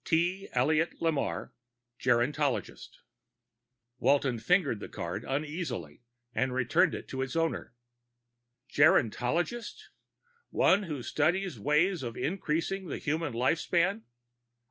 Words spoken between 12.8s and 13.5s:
the human